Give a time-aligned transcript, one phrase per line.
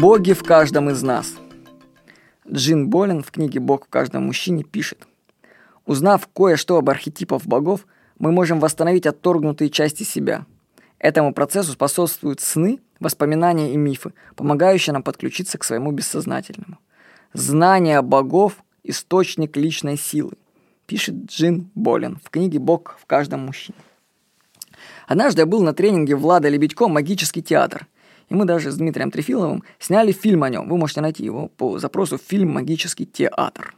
[0.00, 1.34] Боги в каждом из нас.
[2.50, 5.06] Джин Болин в книге «Бог в каждом мужчине» пишет.
[5.84, 7.86] Узнав кое-что об архетипах богов,
[8.18, 10.46] мы можем восстановить отторгнутые части себя.
[10.98, 16.78] Этому процессу способствуют сны, воспоминания и мифы, помогающие нам подключиться к своему бессознательному.
[17.34, 18.54] Знание богов–
[18.84, 20.32] источник личной силы,
[20.86, 23.76] пишет Джин Болин в книге «Бог в каждом мужчине».
[25.06, 27.86] Однажды я был на тренинге Влада Лебедько «Магический театр»,
[28.30, 30.68] и мы даже с Дмитрием Трефиловым сняли фильм о нем.
[30.68, 33.74] Вы можете найти его по запросу «Фильм «Магический театр».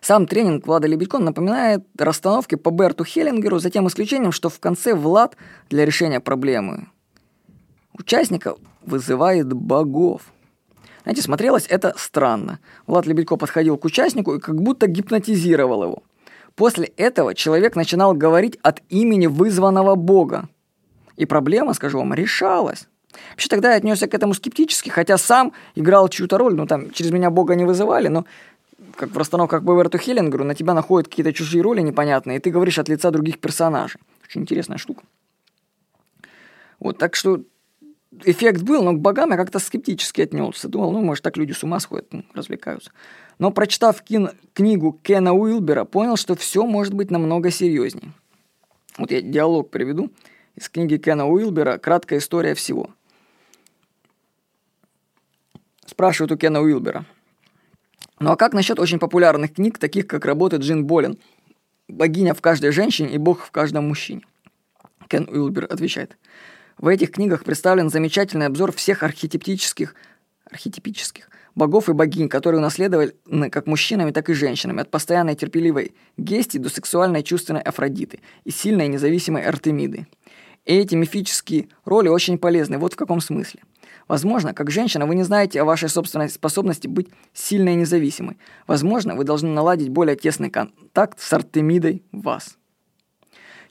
[0.00, 4.94] Сам тренинг Влада Лебедько напоминает расстановки по Берту Хеллингеру, за тем исключением, что в конце
[4.94, 5.36] Влад
[5.70, 6.88] для решения проблемы
[7.94, 8.54] участника
[8.84, 10.32] вызывает богов.
[11.02, 12.60] Знаете, смотрелось это странно.
[12.86, 16.02] Влад Лебедько подходил к участнику и как будто гипнотизировал его.
[16.54, 20.48] После этого человек начинал говорить от имени вызванного бога.
[21.16, 22.88] И проблема, скажу вам, решалась.
[23.30, 27.12] Вообще тогда я отнесся к этому скептически, хотя сам играл чью-то роль, ну там через
[27.12, 28.24] меня бога не вызывали, но
[28.96, 32.78] как в расстановках Беверту Хеллингеру, на тебя находят какие-то чужие роли непонятные, и ты говоришь
[32.78, 34.00] от лица других персонажей.
[34.24, 35.04] Очень интересная штука.
[36.80, 37.42] Вот, так что
[38.24, 40.68] эффект был, но к богам я как-то скептически отнесся.
[40.68, 42.92] Думал, ну, может, так люди с ума сходят, ну, развлекаются.
[43.38, 48.12] Но, прочитав кин- книгу Кена Уилбера, понял, что все может быть намного серьезнее.
[48.98, 50.10] Вот я диалог приведу
[50.56, 52.90] из книги Кена Уилбера «Краткая история всего».
[55.86, 57.04] Спрашивают у Кена Уилбера.
[58.20, 61.18] Ну а как насчет очень популярных книг, таких как работы Джин Болин
[61.88, 64.22] «Богиня в каждой женщине и Бог в каждом мужчине»?
[65.08, 66.16] Кен Уилбер отвечает.
[66.78, 69.94] В этих книгах представлен замечательный обзор всех архетиптических,
[70.50, 73.14] архетипических богов и богинь, которые унаследовали
[73.50, 78.88] как мужчинами, так и женщинами, от постоянной терпеливой Гести до сексуальной чувственной Афродиты и сильной
[78.88, 80.06] независимой Артемиды.
[80.64, 82.78] И эти мифические роли очень полезны.
[82.78, 83.62] Вот в каком смысле.
[84.08, 88.38] Возможно, как женщина, вы не знаете о вашей собственной способности быть сильной и независимой.
[88.66, 92.56] Возможно, вы должны наладить более тесный контакт с Артемидой в вас.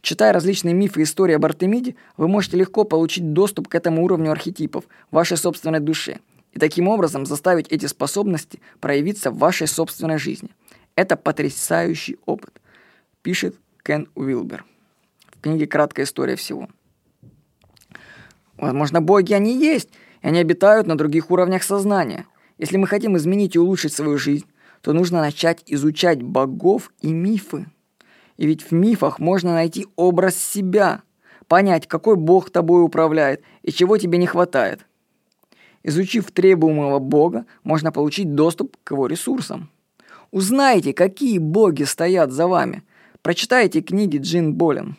[0.00, 4.32] Читая различные мифы и истории об Артемиде, вы можете легко получить доступ к этому уровню
[4.32, 6.18] архетипов вашей собственной душе
[6.52, 10.50] и таким образом заставить эти способности проявиться в вашей собственной жизни.
[10.96, 12.60] Это потрясающий опыт,
[13.22, 14.64] пишет Кен Уилбер
[15.36, 16.68] в книге «Краткая история всего».
[18.62, 19.88] Возможно, боги они есть,
[20.22, 22.26] и они обитают на других уровнях сознания.
[22.58, 24.46] Если мы хотим изменить и улучшить свою жизнь,
[24.82, 27.66] то нужно начать изучать богов и мифы.
[28.36, 31.02] И ведь в мифах можно найти образ себя,
[31.48, 34.86] понять, какой бог тобой управляет и чего тебе не хватает.
[35.82, 39.70] Изучив требуемого бога, можно получить доступ к его ресурсам.
[40.30, 42.84] Узнайте, какие боги стоят за вами.
[43.22, 44.96] Прочитайте книги Джин Болин.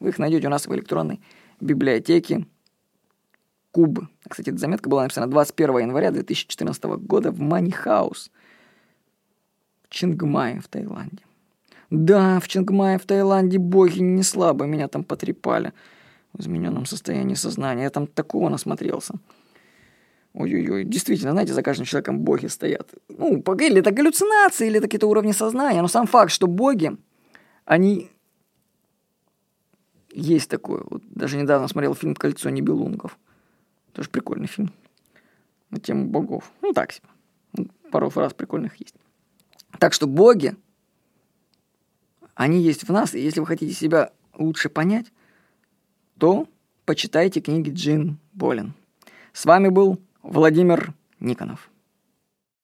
[0.00, 1.20] Вы их найдете у нас в электронной
[1.60, 2.46] библиотеке
[3.74, 4.06] Куб.
[4.28, 8.30] Кстати, эта заметка была написана 21 января 2014 года в Мани Хаус
[9.82, 11.24] в Чингмае в Таиланде.
[11.90, 15.72] Да, в Чингмае в Таиланде боги не слабо меня там потрепали
[16.32, 17.82] в измененном состоянии сознания.
[17.82, 19.14] Я там такого насмотрелся.
[20.34, 22.94] Ой-ой-ой, действительно, знаете, за каждым человеком боги стоят.
[23.08, 26.96] Ну, или это галлюцинации, или это какие-то уровни сознания, но сам факт, что боги,
[27.64, 28.08] они
[30.12, 30.84] есть такое.
[30.88, 33.18] Вот даже недавно смотрел фильм «Кольцо небелунгов».
[33.94, 34.72] Тоже прикольный фильм.
[35.70, 36.52] На тему богов.
[36.60, 37.06] Ну, так себе.
[37.90, 38.96] Пару фраз прикольных есть.
[39.78, 40.56] Так что боги,
[42.34, 45.06] они есть в нас, и если вы хотите себя лучше понять,
[46.18, 46.48] то
[46.84, 48.74] почитайте книги Джин Болин.
[49.32, 51.70] С вами был Владимир Никонов.